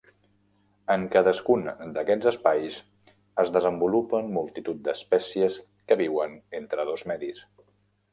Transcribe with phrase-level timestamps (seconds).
[0.93, 1.65] En cadascun
[1.97, 2.77] d'aquests espais
[3.43, 5.59] es desenvolupen multitud d'espècies
[5.93, 7.43] que viuen entre dos medis.